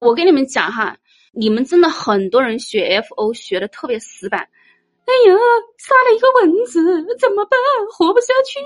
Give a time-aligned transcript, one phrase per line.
[0.00, 0.96] 我跟你们讲哈，
[1.32, 4.40] 你们真的很多人学 FO 学的特别死板。
[4.40, 5.36] 哎呦，
[5.76, 6.82] 杀了一个蚊子
[7.18, 7.58] 怎么办？
[7.92, 8.58] 活不下去。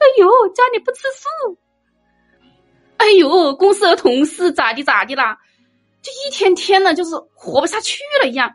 [0.00, 1.58] 哎呦，家里不吃素。
[2.96, 5.36] 哎呦，公司的同事咋地咋地啦？
[6.00, 8.50] 就一天天的，就是活不下去了一样。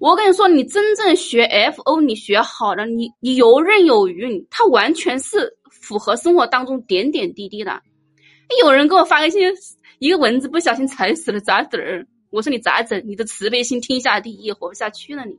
[0.00, 7.80] 我跟你说，你真正学 FO，你学好了，你你游刃有余，它完全是符合生活当中点点滴滴的。
[8.60, 11.80] 有人给我发个信息，一个蚊子不小心踩死了，咋整？
[12.28, 13.02] 我说你咋整？
[13.06, 15.32] 你的慈悲心天下第一，活不下去了你。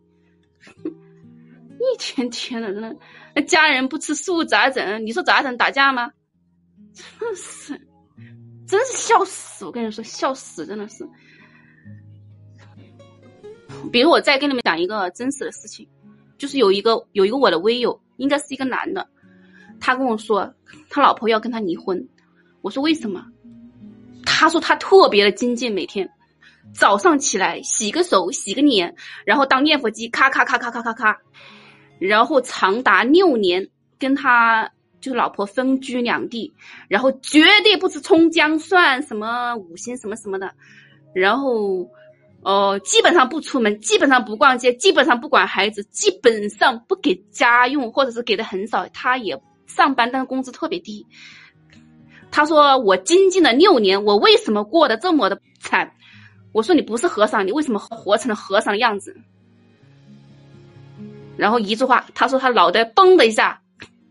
[1.78, 2.92] 一天天的，那
[3.36, 5.06] 那家人不吃素咋整？
[5.06, 5.56] 你说咋整？
[5.56, 6.12] 打架吗？
[7.20, 7.80] 真是，
[8.68, 9.66] 真是笑死！
[9.66, 11.08] 我跟你说，笑死，真的是。
[13.92, 15.88] 比如我再跟你们讲一个真实的事情，
[16.40, 19.08] 就是有一个有一个我的微友，应该是一个男的，
[19.80, 20.52] 他跟我说
[20.90, 22.04] 他老婆要跟他离婚。
[22.64, 23.24] 我说为什么？
[24.36, 26.10] 他说他特别的精进，每天
[26.74, 28.94] 早上起来洗个手、洗个脸，
[29.26, 31.18] 然后当念佛机，咔咔咔咔咔咔咔，
[32.00, 33.66] 然后长达六年
[33.98, 36.54] 跟他就是老婆分居两地，
[36.90, 40.54] 然后绝对不吃葱姜蒜什么五星什么什么的，
[41.14, 41.90] 然后。
[42.48, 48.88] 哦，基本上不出门，基本上不逛街，基本上不管孩子，基本上不给家用，或者是给的很少。
[48.90, 51.04] 他也上班，但是工资特别低。
[52.32, 55.94] 他说：“我精进了六年，我为什么过得这么的惨？”
[56.52, 59.16] 我说：“你不是和尚，你为什么活成了和尚的样子？”
[61.38, 63.62] 然后一句话，他说他脑袋嘣的一下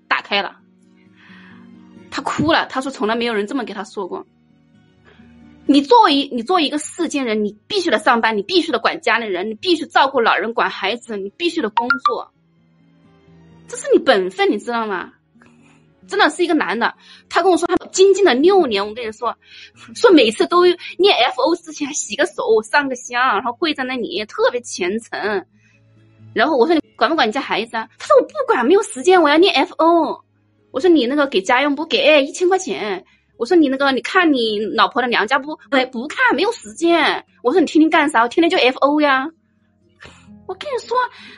[0.09, 0.57] 打开了，
[2.11, 2.67] 他哭了。
[2.67, 4.27] 他说：“从来没有人这么给他说过。”
[5.67, 12.31] 你作为你作为一个世间人，你必须得上班，你必须得管家里人，你必须照顾老人、管孩子，你必须得工作，
[13.67, 15.15] 这是你本分，你知道吗？
[16.07, 16.95] 真的是一个男的，
[17.29, 19.35] 他跟我说他精进了六年，我跟你说，
[19.95, 20.65] 说每次都
[20.99, 25.47] 念 F O 之前洗个手、上个香，然后跪在那里，特别虔诚。
[26.35, 27.89] 然后我说你管不管你家孩子啊？
[27.99, 30.21] 他说我不管，没有时间，我要念 F O。
[30.73, 33.05] 我说你那个给家用不给一千块钱。
[33.37, 35.57] 我说你那个，你看你老婆的娘家不？
[35.71, 37.25] 不不看，没有时间。
[37.43, 38.23] 我说你天天干啥？
[38.23, 39.29] 我天天就 F O 呀。
[40.47, 40.97] 我跟你说，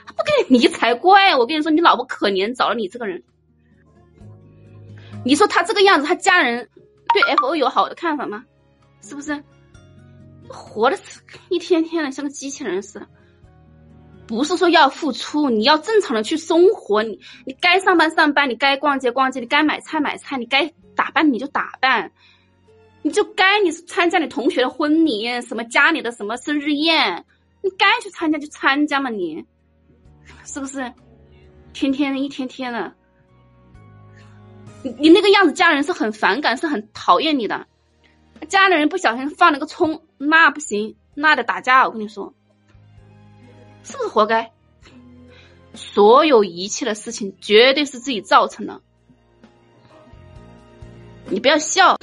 [0.08, 1.36] 不跟你离才怪。
[1.36, 3.22] 我跟你说，你老婆可怜，找了你这个人。
[5.26, 6.68] 你说他这个样子，他家人
[7.12, 8.44] 对 F O 有好的看法吗？
[9.02, 9.42] 是不是？
[10.48, 10.96] 活的
[11.48, 13.06] 一天天的像个机器人似的。
[14.28, 17.02] 不是说要付出，你要正常的去生活。
[17.02, 20.72] 你你该上班上班，你该逛街逛街，你该买菜买菜，你该。
[20.94, 22.10] 打扮你就打扮，
[23.02, 27.22] 你就该你参加你同学的婚礼，什么家里的什么生日宴，
[27.60, 29.44] 你该去参加就参加嘛，你
[30.46, 30.90] 是不是？
[31.74, 32.94] 天天的一天天的，
[34.98, 37.66] 你那个样子，家人是很反感，是很讨厌你的。
[38.48, 41.86] 家里人不小心放了个葱，那不行，那得打架。
[41.86, 42.34] 我跟你说，
[43.82, 44.52] 是不是活该？
[45.74, 48.80] 所有一切的事情，绝对是自己造成的。
[51.28, 51.98] 你不要笑，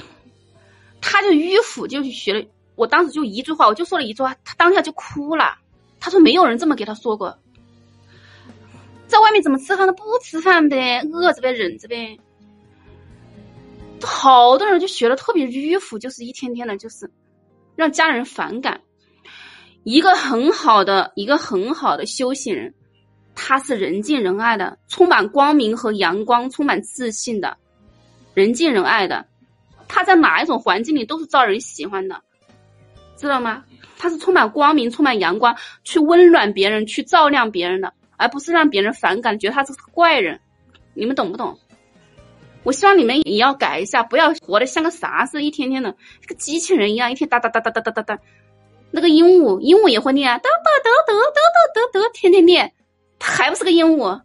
[1.00, 2.44] 他就迂腐，就去学了。
[2.74, 5.56] 我当时就一句话，我就说了一句话，他当下就哭了。
[6.00, 7.38] 他说没有人这么给他说过，
[9.06, 12.18] 在外面怎么吃饭都不吃饭呗，饿着呗，忍着呗。
[14.02, 17.10] 好多人就学的特别迂腐，就是一天天的，就是
[17.76, 18.80] 让家人反感。
[19.82, 22.72] 一个很好的，一个很好的修行人，
[23.34, 27.56] 他是人见人爱的，充满光明和阳光，充满自信的。
[28.32, 29.26] 人见人爱的，
[29.86, 32.20] 他在哪一种环境里都是招人喜欢的，
[33.16, 33.64] 知道吗？
[33.98, 40.40] 他是充满光明、充满阳光，去温暖别人、去照亮别人的，而不是让别人反感，觉得他是个怪人。
[40.94, 41.58] 你们懂不懂？
[42.64, 45.94] 我希望你们也要改一下，不要活得像个啥似的，一天天的
[46.26, 48.18] 跟机器人一样，一天哒哒哒哒哒哒哒哒。
[48.90, 51.40] 那个鹦鹉，鹦鹉也会念，哒哒哒哒哒
[51.74, 52.72] 哒哒哒，天天念，
[53.18, 54.20] 它还不是个鹦鹉？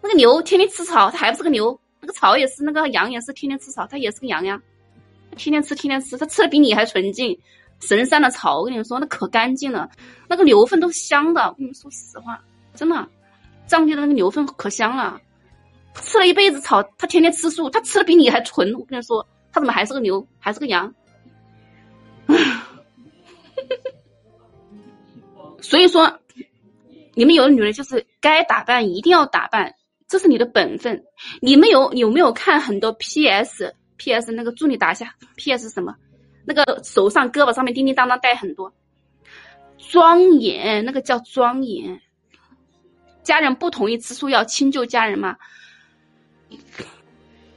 [0.00, 1.78] 那个牛天天吃草，它还不是个牛？
[2.00, 4.60] 那个草也是，那个羊也是，天天吃草，它也是个羊呀，
[5.36, 7.38] 天天吃，天天吃，它吃的比你还纯净。
[7.80, 9.90] 神山的草，我跟你们说，那可干净了，
[10.28, 11.42] 那个牛粪都香的。
[11.42, 12.40] 我跟你们说实话，
[12.74, 13.08] 真的，
[13.66, 15.20] 藏地的那个牛粪可香了。
[15.94, 18.72] 吃了一辈子草，他天天吃素，他吃的比你还纯。
[18.74, 20.94] 我跟你说，他怎么还是个牛，还是个羊？
[25.60, 26.18] 所以说，
[27.14, 29.74] 你们有的女人就是该打扮一定要打扮。
[30.08, 31.04] 这是你的本分。
[31.40, 34.52] 你们有有没有看很多 PS PS 那个？
[34.52, 35.94] 助理打下 PS 什么？
[36.44, 38.72] 那个手上、胳膊上面叮叮当当带很多，
[39.78, 42.00] 庄严，那个叫庄严。
[43.22, 45.36] 家人不同意吃素，要迁就家人吗？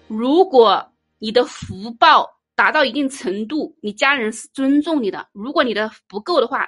[0.07, 5.27] 如果你的福报达到一定程度，你家人是尊重你的。
[5.33, 6.67] 如果你的不够的话，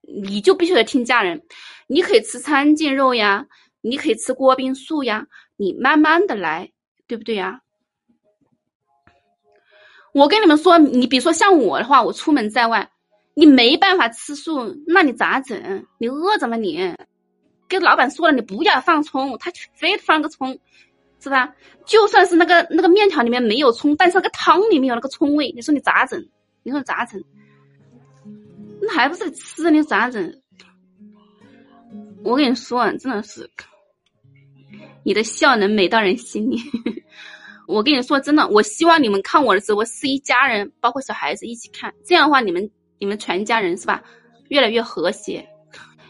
[0.00, 1.40] 你就必须得听家人。
[1.86, 3.46] 你可以吃餐净肉呀，
[3.82, 5.26] 你可以吃锅边素呀，
[5.56, 6.72] 你慢慢的来，
[7.06, 7.60] 对不对呀？
[10.12, 12.90] 我跟你们说，你比如说像我的话，我出门在外，
[13.34, 15.86] 你没办法吃素，那你咋整？
[15.98, 16.56] 你饿着吗？
[16.56, 16.94] 你
[17.68, 20.58] 跟老板说了，你不要放葱，他非得放个葱。
[21.22, 21.54] 是吧？
[21.86, 26.20] 就算是那个那个面条里面没有葱，但是那个汤里面有那个葱味，你说你咋整？
[26.64, 27.22] 你说咋整？
[28.80, 30.34] 那还不是吃你咋整？
[32.24, 33.48] 我跟你说，真的是，
[35.04, 36.58] 你的笑能美到人心里。
[37.68, 42.68] 我跟你说，真的，我希望你们看我的直播是一家人，包括小孩子一起看，这样的话，你们
[42.98, 44.02] 你们全家人是吧？
[44.48, 45.48] 越来越和谐，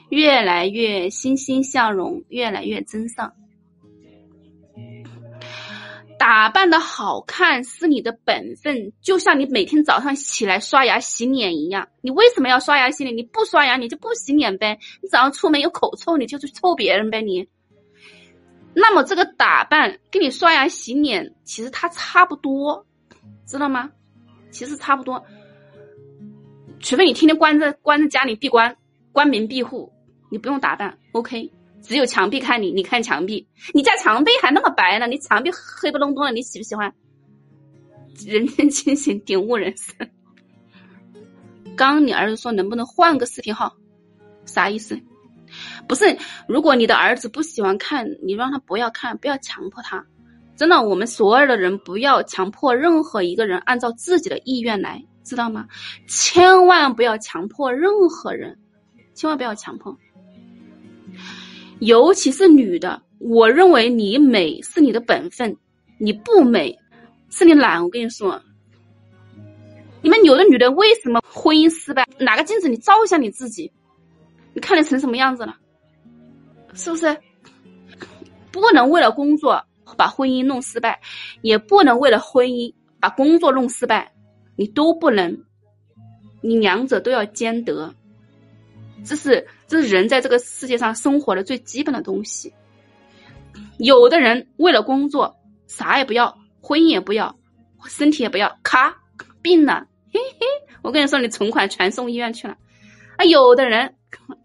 [0.09, 3.31] 越来越欣欣向荣，越来越真上。
[6.23, 11.89] 打扮的好看是你的本分，就像你每天早上起来刷牙洗脸一样。
[12.01, 13.17] 你为什么要刷牙洗脸？
[13.17, 14.79] 你不刷牙你就不洗脸呗。
[15.03, 17.21] 你早上出门有口臭，你就去臭别人呗。
[17.23, 17.49] 你，
[18.73, 22.87] 那么这个打扮跟你刷牙洗脸其实它差不多，
[23.45, 23.91] 知道吗？
[24.53, 25.21] 其实差不多，
[26.79, 28.77] 除非你天天关在关在家里闭关，
[29.11, 29.93] 关门闭户，
[30.31, 31.51] 你不用打扮，OK。
[31.83, 36.95] 只有墙壁看你，你看墙壁，你家墙壁还那么白呢，你墙壁黑不隆咚的，你喜不喜欢？
[38.27, 40.09] 人间清醒，顶悟人生。
[41.77, 43.75] 刚你儿子说能不能换个视频号，
[44.45, 44.99] 啥意思？
[45.89, 50.05] 不是，如果你的儿子不喜欢看，你让他不要看，不要强迫他。
[50.57, 55.67] 真的，我们所有的人不要强迫任何一个人按照自己的意愿来，知道吗？
[56.07, 58.57] 千万不要强迫任何人，
[59.15, 59.97] 千万不要强迫。
[61.85, 65.57] 尤其是女的，我认为你美是你的本分，
[65.99, 66.79] 你不美
[67.29, 67.83] 是你懒。
[67.83, 68.41] 我跟你说，
[70.01, 72.07] 你们有的女的为什么婚姻失败？
[72.19, 73.73] 拿个镜子你照一下你自己，
[74.55, 75.57] 你看你成什么样子了？
[76.73, 77.19] 是不是？
[78.53, 79.61] 不能为了工作
[79.97, 81.01] 把婚姻弄失败，
[81.41, 84.13] 也不能为了婚姻把工作弄失败，
[84.55, 85.37] 你都不能，
[86.43, 87.93] 你两者都要兼得。
[89.05, 92.53] 这是这是人在这个世界上生活的最基本的东西。
[93.79, 95.35] 有的人为了工作
[95.67, 97.35] 啥也不要，婚姻也不要，
[97.87, 98.95] 身体也不要，咔
[99.41, 100.47] 病了，嘿嘿，
[100.83, 102.55] 我跟你说，你存款全送医院去了。
[103.17, 103.95] 啊，有的人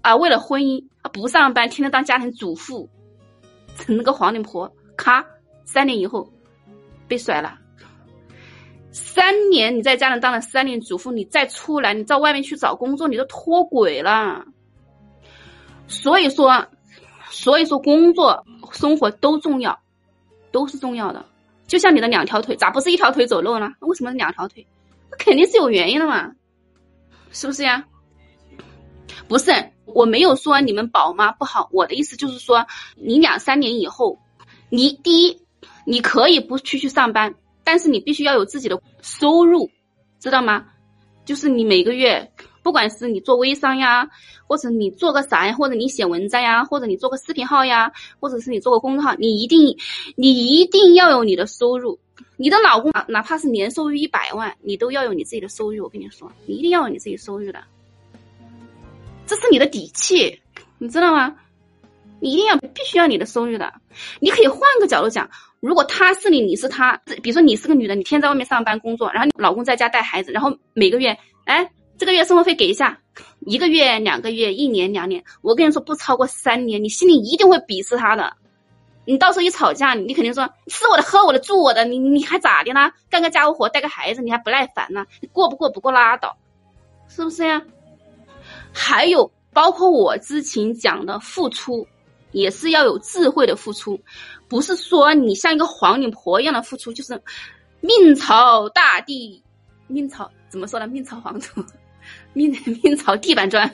[0.01, 2.89] 啊为了婚姻啊不上班，天天当家庭主妇，
[3.75, 5.25] 成了个黄脸婆，咔
[5.65, 6.31] 三年以后
[7.05, 7.59] 被甩了。
[8.93, 14.45] 三年你在家里当了三年主妇，你再出来，你到外面去找工作，你都脱轨了。
[15.87, 16.67] 所以说，
[17.29, 19.79] 所以说工作生活都重要，
[20.51, 21.25] 都是重要的。
[21.65, 23.71] 就像你的两条腿，咋不是一条腿走路呢？
[23.79, 24.65] 为什么是两条腿？
[25.09, 26.31] 那肯定是有原因的嘛，
[27.31, 27.85] 是不是呀？
[29.27, 29.51] 不是，
[29.85, 34.19] 我没有说你们宝妈不好，我的意思就是说，你两三年以后，
[34.69, 35.41] 你第一，
[35.85, 37.35] 你可以不去去上班。
[37.63, 39.69] 但是你必须要有自己的收入，
[40.21, 40.67] 知道吗？
[41.25, 42.31] 就是你每个月，
[42.67, 44.05] 不管是你做微商呀，
[44.45, 49.73] 或者你做个啥呀，或者你写文章呀，或者你做个视频号呀，或者是你做个公众号，你一定，
[50.17, 51.97] 你一定要有你的收入。
[52.35, 55.85] 你的老公哪怕是年收入一百万，你都要有你自己的收入。
[55.85, 57.63] 我跟你说，你一定要有你自己收入的，
[59.25, 60.37] 这是你的底气，
[60.77, 61.33] 你知道吗？
[62.19, 63.73] 你一定要必须要你的收入的。
[64.19, 65.29] 你可以换个角度讲。
[65.61, 72.99] 如果他是你，你是他，比如说你是个女的，你天天在外面上班工作，然后你老公在家带孩子，然后每个月，哎，这个月生活费给一下，
[73.39, 78.35] 一个月、两个月、一年、两年，我跟你说不超过三年，你心里一定会鄙视他的。
[79.05, 82.91] 你到时候一吵架，你肯定说吃我的、喝我的、住我的，你你还咋的呢？
[83.09, 85.05] 干个家务活、带个孩子，你还不耐烦呢？
[85.21, 86.37] 你过不过不过拉倒，
[87.07, 87.61] 是不是呀？
[88.73, 91.87] 还有包括我之前讲的付出，
[92.31, 93.99] 也是要有智慧的付出。
[94.49, 97.19] 不是说你像一个黄脸婆一样的付出，就是
[97.79, 99.41] 命朝大地，
[99.87, 100.85] 命朝怎么说呢？
[100.85, 101.63] 命朝黄土，
[102.33, 102.51] 命
[102.83, 103.73] 命朝地板砖。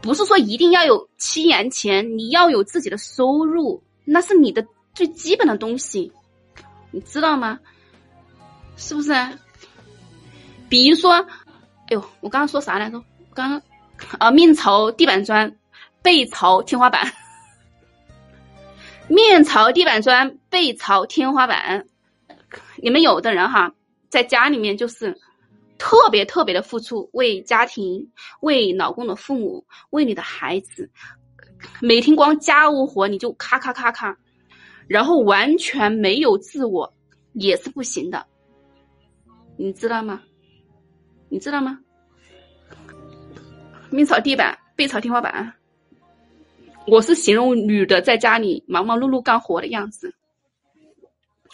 [0.00, 4.64] 不是说一定要有七元钱，你要有自己的收入，那是你的
[4.94, 6.12] 最基本的东西，
[6.92, 7.58] 你知道吗？
[8.76, 9.12] 是不是？
[10.68, 11.26] 比如说，哎
[11.90, 13.02] 呦，我刚刚说啥来着？
[13.34, 13.62] 刚刚
[14.18, 15.56] 啊，面朝地板砖，
[16.00, 17.12] 背朝天花板。
[19.08, 21.86] 面朝地板砖，背朝天花板。
[22.76, 23.72] 你们有的人哈，
[24.08, 25.18] 在家里面就是
[25.78, 28.06] 特别特别的付出，为家庭，
[28.40, 30.90] 为老公的父母，为你的孩子，
[31.80, 34.16] 每天光家务活你就咔咔咔咔，
[34.88, 36.92] 然后完全没有自我，
[37.34, 38.26] 也是不行的。
[39.56, 40.20] 你知道吗？
[41.28, 41.78] 你知道吗？
[43.90, 45.54] 面朝地板，背朝天花板。
[46.86, 50.14] 我是形容女的在家里忙忙碌碌干活的样子。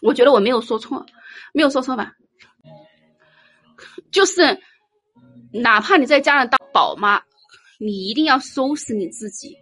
[0.00, 1.04] 我觉得我没有说错，
[1.52, 2.12] 没有说错吧？
[4.10, 4.58] 就是，
[5.52, 7.20] 哪怕你在家里当宝妈，
[7.78, 9.56] 你一定要收拾你自己。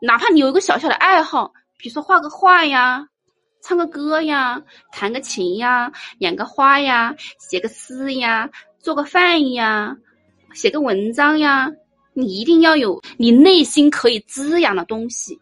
[0.00, 3.06] 哪怕你有一个小小的爱好，比如说画个画呀。
[3.64, 4.60] 唱个歌呀，
[4.90, 8.50] 弹个琴呀，养个花呀，写个诗呀，
[8.80, 9.96] 做个饭呀，
[10.52, 11.70] 写个文章呀，
[12.12, 15.38] 你一定要有你内心可以滋养的东西。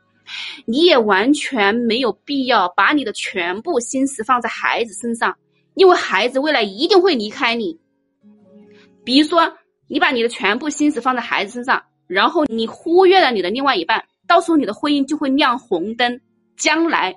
[0.66, 5.34] 你也完全没有必要把你的全部心思放在孩子身上，
[5.80, 7.80] 因为孩子未来一定会离开你。
[9.02, 9.50] 比如说，
[9.88, 16.20] 你把你的全部心思放在孩子身上，然后你忽略了你的另外一半，到时候你的婚姻就会亮红灯。
[16.54, 17.16] 将来，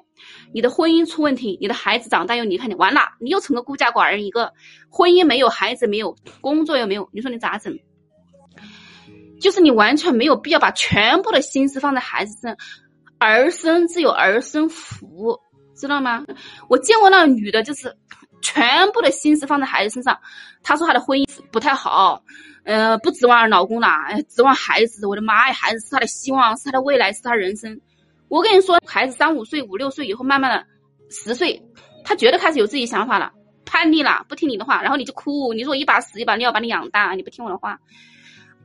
[0.54, 4.54] 你的婚姻出问题，你的孩子长大又离开你，完了，你又成个孤家寡人一个，
[4.90, 7.78] 婚姻没有，孩子没有，工作又没有，你说你咋整？
[9.42, 12.58] 就是你完全没有必要把全部的心思放在孩子身上，
[13.20, 15.38] 儿孙自有儿孙福，
[15.76, 16.26] 知道吗？
[16.70, 17.94] 我见过那个女的，就是
[18.44, 20.16] 全部的心思放在孩子身上。
[20.62, 22.22] 她说她的婚姻不太好，
[22.66, 23.88] 呃，不指望老公了，
[24.30, 25.08] 指望孩子。
[25.08, 27.82] 我的妈呀，孩子是她的希望，是她的未来，是她人生。
[28.28, 30.66] 我跟你说，孩子三五岁、五六岁以后，慢慢的
[31.10, 31.62] 十岁，
[32.04, 33.32] 他觉得开始有自己想法了，
[33.64, 37.80] 叛逆了，不听你的话，然后你就哭，你说我一把屎一把尿把你养大，你不听我的话，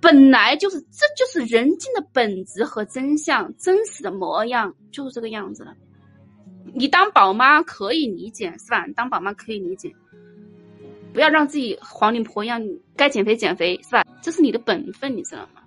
[0.00, 5.75] 本来就是，这就是人性的本质和真相，真实的模样就是这个样子了。
[6.75, 8.87] 你当宝妈可以理解是吧？
[8.95, 9.95] 当宝妈可以理解，
[11.13, 12.61] 不要让自己黄脸婆一样，
[12.97, 14.05] 该减肥减肥是吧？
[14.23, 15.63] 这是你的本分，你知道吗？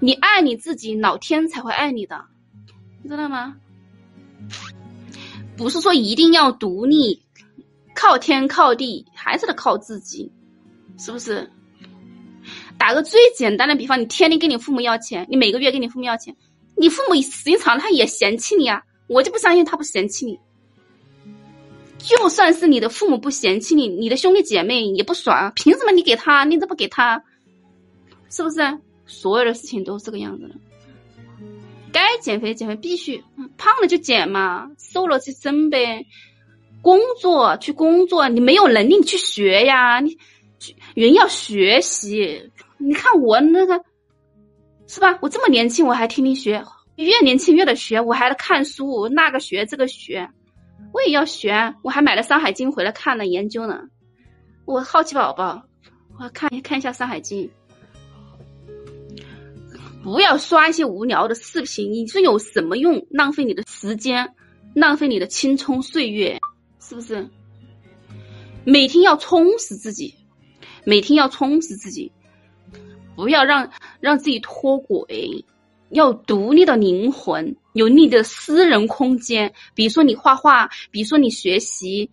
[0.00, 2.24] 你爱你自己，老天才会爱你的。
[3.02, 3.56] 你知道吗？
[5.56, 7.22] 不是说一定要独立，
[7.94, 10.30] 靠天靠地，还是得靠自己，
[10.98, 11.50] 是不是？
[12.78, 16.34] 打个最简单的比方，你天天跟你父母要钱，你每个月跟你父母要钱，
[16.76, 18.82] 你父母时间长了他也嫌弃你啊！
[19.10, 20.38] 我就不相信他不嫌弃你。
[21.98, 27.22] 就算是你的父母不嫌弃你，你的兄弟姐妹也不爽，凭什么你给他，你怎么不给他？
[28.30, 28.78] 是不是？
[29.06, 30.54] 所有的事情都是这个样子的。
[31.92, 33.22] 该减肥减肥，必须
[33.58, 36.06] 胖了就减嘛，瘦了就增呗。
[36.80, 40.16] 工作去工作，你没有能力你去学呀，你
[40.94, 42.50] 人要学习。
[42.78, 43.84] 你看我那个
[44.86, 45.18] 是吧？
[45.20, 46.64] 我这么年轻我还天天学，
[47.04, 48.00] 越年轻越得学。
[48.00, 50.28] 我还得看书，那个学这个学，
[50.92, 51.74] 我也要学。
[51.82, 53.80] 我还买了《山海经》回来看了研究呢。
[54.66, 55.62] 我好奇宝宝，
[56.18, 57.44] 我要看看一下《山海经》。
[60.02, 63.06] 不要刷一些无聊的视频，你说有什么用？
[63.10, 64.34] 浪费你的时间，
[64.74, 66.38] 浪费你的青春岁月，
[66.80, 67.28] 是不是？
[68.64, 70.14] 每天要充实自己，
[70.84, 72.10] 每天要充实自己，
[73.14, 75.44] 不要让让自己脱轨，
[75.90, 79.52] 要独立的灵魂，有你的私人空间。
[79.74, 82.08] 比如说你画画，比如说你学习，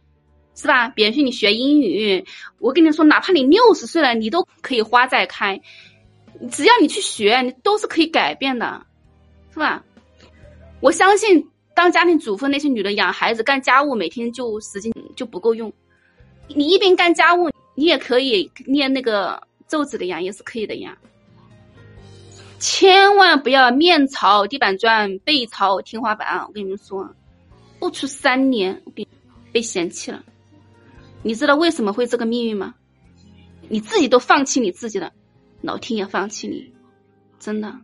[0.56, 0.90] 是吧？
[0.90, 2.24] 比如说你学英语，
[2.60, 5.60] 我跟你说，哪怕你六十岁了，你都可以花再开。
[6.52, 8.86] 只要你去学，你都是可以改变的，
[9.54, 9.84] 是吧？
[10.80, 11.44] 我相信
[11.76, 15.72] 当家庭主妇那些女的养孩子、干家务，每天就时间就不够用。
[16.48, 20.98] 你一边干家务，你也可以练那个皱纸的呀，也是可以的呀。
[22.60, 26.44] 千万不要面朝地板砖，背朝天花板。
[26.48, 27.08] 我跟你们说，
[27.80, 29.08] 不出三年被
[29.52, 30.24] 被嫌弃了。
[31.22, 32.74] 你知道为什么会这个命运吗？
[33.70, 35.12] 你自己都放弃你自己了。
[35.62, 36.72] 老天也放弃你，
[37.40, 37.76] 真的。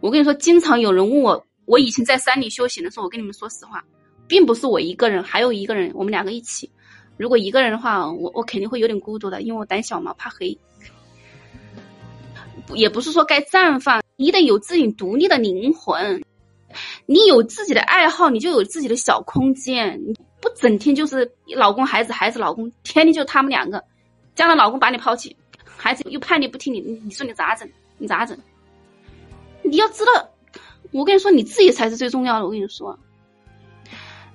[0.00, 3.84] 我跟你说，经常有人问我，我以前在山里修行的时候，我跟你们说实话，
[4.26, 6.70] 并不是我一个人，还有一个人，我们两个一起。
[7.16, 10.56] 如果一个人的话，我我肯定会有点孤独的，因为我胆小嘛，怕黑。
[12.74, 16.22] 也不是说该绽放，你得有自己独立的灵魂。
[17.06, 19.98] 你有自己的爱好，你就有自己的小空间。
[20.06, 23.82] 你不整天就是老公孩子孩子老公，天天就他们两个，
[24.34, 25.34] 将来老公把你抛弃。
[25.64, 27.68] 孩子又叛逆不听你，你说你咋整？
[27.98, 28.36] 你咋整？
[29.62, 30.28] 你要知道，
[30.90, 32.44] 我跟你说，你自己才是最重要的。
[32.44, 32.98] 我跟你说，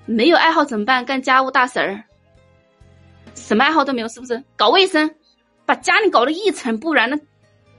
[0.05, 1.05] 没有爱好怎么办？
[1.05, 2.03] 干家务大婶儿，
[3.35, 4.41] 什么爱好都没有，是不是？
[4.55, 5.13] 搞卫生，
[5.65, 7.09] 把家里搞得一尘不染。
[7.09, 7.17] 那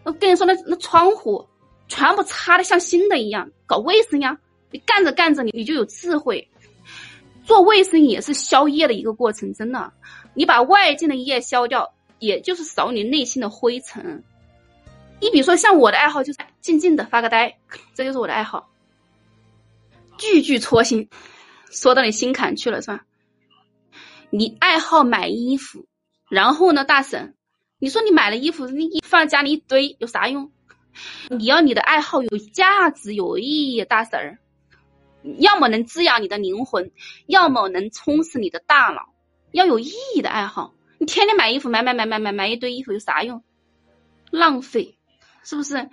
[0.04, 1.46] 我跟你说，那那窗户
[1.88, 4.36] 全部擦的像新的一样，搞卫生呀！
[4.70, 6.48] 你干着干着，你你就有智慧。
[7.44, 9.92] 做卫生也是消业的一个过程，真的。
[10.34, 11.92] 你把外界的业消掉。
[12.22, 14.22] 也就是扫你内心的灰尘。
[15.20, 17.52] 你比如说，像我的爱好就是静静的发个呆，
[17.96, 18.70] 这就是我的爱好。
[20.18, 21.08] 句句戳心，
[21.72, 23.04] 说到你心坎去了是吧？
[24.30, 25.84] 你爱好买衣服，
[26.30, 27.34] 然后呢，大婶，
[27.82, 30.52] 你说你买了衣服，你放家里一堆有啥用？
[31.30, 34.38] 你要你的爱好有价值、有意义，大婶儿，
[35.40, 36.92] 要么能滋养你的灵魂，
[37.26, 39.12] 要么能充实你的大脑，
[39.50, 40.74] 要有意义的爱好。
[40.98, 43.42] 你天天买衣服，买买买买买买一堆衣服有啥用？
[44.30, 44.96] 浪费，
[45.42, 45.90] 是不是？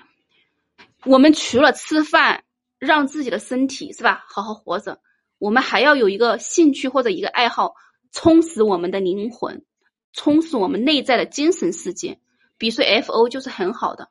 [1.05, 2.43] 我们除了吃饭，
[2.77, 4.99] 让自己的身体是吧好好活着，
[5.39, 7.73] 我们还要有一个兴趣或者一个爱好，
[8.11, 9.65] 充实我们的灵魂，
[10.13, 12.19] 充实我们内在的精神世界。
[12.57, 14.09] 比如说 F O 就是很好的，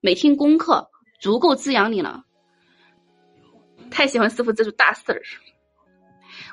[0.00, 2.24] 每天功课足够滋养你了。
[3.90, 5.22] 太喜欢师傅这组大事儿，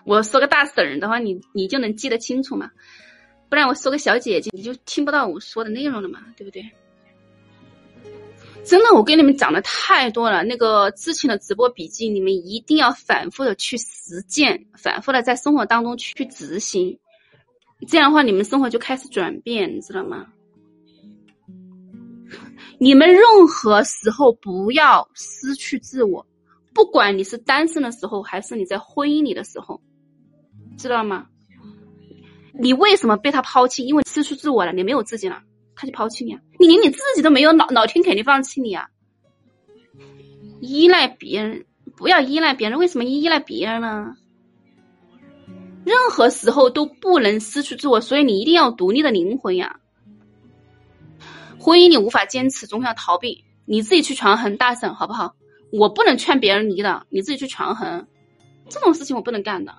[0.05, 2.69] 我说个大事儿的话，你你就能记得清楚嘛？
[3.50, 6.19] 不然我说个小姐姐，你就听不到我说的内容了嘛？
[6.38, 6.63] 对不对？
[8.63, 10.43] 真的，我跟你们讲的太多了。
[10.43, 17.00] 那个之前的直播笔记，你们一定要反复的去实践，反复的在生活当中去执行。
[17.88, 20.27] 这样的话，你们生活就开始转变，你知道吗？
[22.79, 26.25] 你们任何时候不要失去自我，
[26.73, 29.81] 不管你是单身的时候，还是你在婚姻里的时候，
[30.77, 31.27] 知道吗？
[32.53, 33.83] 你为什么被他抛弃？
[33.85, 35.41] 因为失去自我了，你没有自己了。
[35.73, 36.39] 他就抛弃你啊！
[36.59, 38.88] 你连你自己都没有，老老天肯定放弃你啊！
[40.59, 42.77] 依赖别人，不要依赖别人。
[42.77, 44.15] 为什么依赖别人呢？
[45.83, 49.79] 任何时候都不能失去自我，所以你一定要独立的灵魂呀！
[51.59, 55.35] 婚姻你无法坚持，总想逃避，你自己去权衡，大婶好不好？
[55.71, 58.05] 我不能劝别人离的，你自己去权衡，
[58.69, 59.73] 这种事情我不能干的。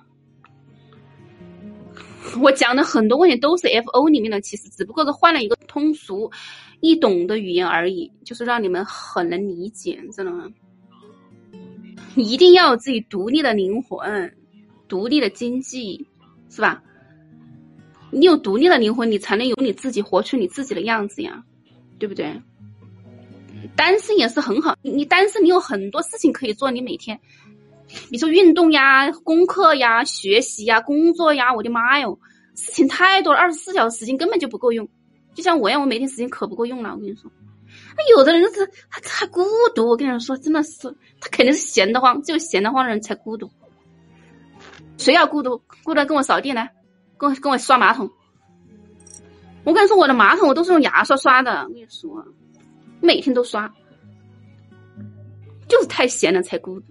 [2.41, 6.31] 我讲的很多问题都是 F O 里面的，其实只不过是换了一个通俗
[6.79, 10.47] 易懂的语言而已，就是让你们很能理解，知道吗？
[12.15, 14.35] 你一定要有自己独立的灵魂，
[14.93, 16.05] 独立的经济，
[16.51, 16.83] 是吧？
[18.11, 21.43] 你有独立的灵魂，你才能有你自己活出你自己的样子呀，
[21.97, 22.39] 对不对？
[23.75, 27.19] 单身也是很好，你单身你有很多事情可以做，你每天。
[28.11, 32.19] 你说运动呀、功课呀、学习呀、工作呀，我的妈哟，
[32.53, 34.87] 事情太多了，二十四小时时间根本就不够用。
[35.33, 36.91] 就像我一样，我每天时间可不够用了。
[36.93, 37.31] 我跟你说，
[37.97, 40.87] 那有的人是他他孤独，我跟你说，真的是
[41.19, 43.49] 他肯定是闲得慌，只有闲得慌的人才孤独。
[44.97, 45.61] 谁要孤独？
[45.83, 46.71] 孤独跟我扫地来，
[47.17, 48.09] 跟我跟我刷马桶。
[49.63, 51.63] 我跟你说，我的马桶我都是用牙刷刷的。
[51.63, 52.25] 我跟你说，
[53.01, 53.73] 每天都刷，
[55.67, 56.87] 就是太闲了才孤独。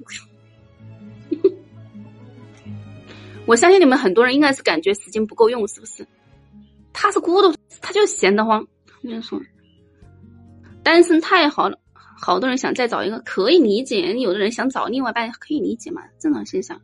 [3.47, 6.07] 我相信你们很多人应该是感觉时间不够用，是不是？
[6.93, 8.67] 他是孤独，他就闲得慌。
[9.03, 9.41] 我跟你说，
[10.83, 14.17] 单身太好了，好多人想再找一个，可以理解。
[14.19, 16.81] 有的人想找另外一半，可以理解嘛，正常现象。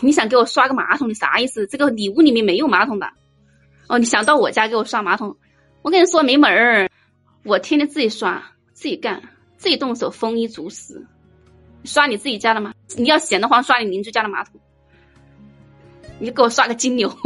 [0.00, 1.66] 你想给我刷个马桶，你啥意思？
[1.66, 3.14] 这个礼物里面没有马桶吧？
[3.88, 5.36] 哦，你想到我家给我刷马桶？
[5.82, 6.90] 我跟你说没门儿，
[7.44, 9.22] 我天天自己刷，自己干，
[9.56, 11.06] 自己动手，丰衣足食。
[11.84, 12.74] 刷你自己家的吗？
[12.96, 14.60] 你要闲得慌，刷你邻居家的马桶。
[16.18, 17.08] 你就给我刷个金牛，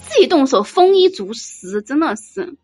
[0.00, 2.56] 自己动手，丰衣足食，真的是。